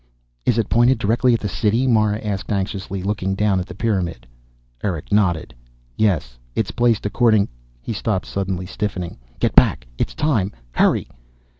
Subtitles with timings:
[0.47, 4.25] "Is it pointed directly at the City?" Mara asked anxiously, looking down at the pyramid.
[4.83, 5.53] Erick nodded.
[5.95, 7.47] "Yes, it's placed according"
[7.83, 9.19] He stopped, suddenly stiffening.
[9.37, 9.85] "Get back!
[9.99, 10.53] It's time!
[10.75, 11.05] _Hurry!